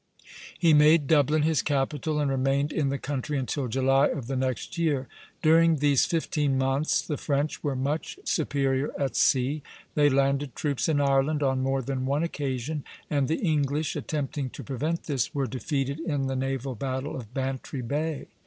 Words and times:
He 0.57 0.73
made 0.73 1.05
Dublin 1.05 1.43
his 1.43 1.61
capital, 1.61 2.19
and 2.19 2.31
remained 2.31 2.73
in 2.73 2.89
the 2.89 2.97
country 2.97 3.37
until 3.37 3.67
July 3.67 4.07
of 4.07 4.25
the 4.25 4.35
next 4.35 4.75
year. 4.79 5.07
During 5.43 5.75
these 5.75 6.07
fifteen 6.07 6.57
months 6.57 7.03
the 7.03 7.17
French 7.17 7.61
were 7.63 7.75
much 7.75 8.17
superior 8.23 8.89
at 8.97 9.15
sea; 9.15 9.61
they 9.93 10.09
landed 10.09 10.55
troops 10.55 10.89
in 10.89 10.99
Ireland 10.99 11.43
on 11.43 11.61
more 11.61 11.83
than 11.83 12.07
one 12.07 12.23
occasion; 12.23 12.83
and 13.11 13.27
the 13.27 13.45
English, 13.45 13.95
attempting 13.95 14.49
to 14.49 14.63
prevent 14.63 15.03
this, 15.03 15.35
were 15.35 15.45
defeated 15.45 15.99
in 15.99 16.25
the 16.25 16.35
naval 16.35 16.73
battle 16.73 17.15
of 17.15 17.31
Bantry 17.31 17.83
Bay. 17.83 18.25